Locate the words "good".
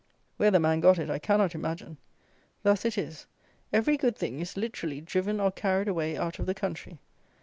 3.97-4.15